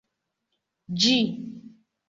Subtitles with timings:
[1.03, 1.15] Ĝi